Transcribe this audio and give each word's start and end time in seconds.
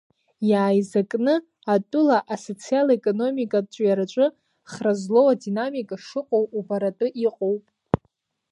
Иааизакны 0.49 1.35
атәыла 1.73 2.17
асоциал-економикатә 2.33 3.69
ҿиараҿы 3.75 4.25
хра 4.71 4.93
злоу 5.01 5.27
адинамика 5.33 5.95
шыҟоу 6.05 6.45
убаратәы 6.59 7.07
иҟоуп… 7.25 7.63